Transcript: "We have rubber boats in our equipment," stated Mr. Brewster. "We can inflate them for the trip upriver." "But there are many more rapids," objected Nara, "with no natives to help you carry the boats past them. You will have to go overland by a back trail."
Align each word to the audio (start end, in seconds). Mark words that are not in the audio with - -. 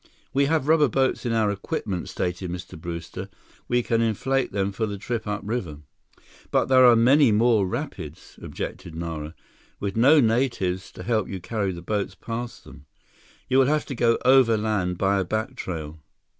"We 0.33 0.45
have 0.45 0.67
rubber 0.67 0.87
boats 0.87 1.27
in 1.27 1.31
our 1.31 1.51
equipment," 1.51 2.09
stated 2.09 2.49
Mr. 2.49 2.75
Brewster. 2.75 3.29
"We 3.67 3.83
can 3.83 4.01
inflate 4.01 4.51
them 4.51 4.71
for 4.71 4.87
the 4.87 4.97
trip 4.97 5.27
upriver." 5.27 5.81
"But 6.49 6.65
there 6.69 6.87
are 6.87 6.95
many 6.95 7.31
more 7.31 7.67
rapids," 7.67 8.39
objected 8.41 8.95
Nara, 8.95 9.35
"with 9.79 9.95
no 9.95 10.19
natives 10.19 10.91
to 10.93 11.03
help 11.03 11.27
you 11.29 11.39
carry 11.39 11.71
the 11.71 11.83
boats 11.83 12.15
past 12.15 12.63
them. 12.63 12.87
You 13.47 13.59
will 13.59 13.67
have 13.67 13.85
to 13.85 13.93
go 13.93 14.17
overland 14.25 14.97
by 14.97 15.19
a 15.19 15.23
back 15.23 15.55
trail." 15.55 15.99